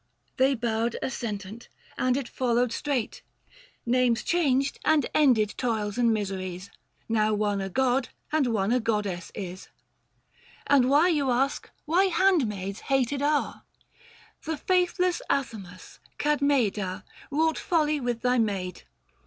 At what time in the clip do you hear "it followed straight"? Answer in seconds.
2.17-3.21